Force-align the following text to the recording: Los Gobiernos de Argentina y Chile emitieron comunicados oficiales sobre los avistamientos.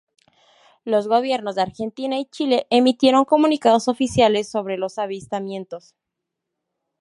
Los 0.83 1.07
Gobiernos 1.07 1.53
de 1.53 1.61
Argentina 1.61 2.17
y 2.17 2.25
Chile 2.25 2.65
emitieron 2.71 3.23
comunicados 3.23 3.87
oficiales 3.87 4.49
sobre 4.49 4.79
los 4.79 4.97
avistamientos. 4.97 5.93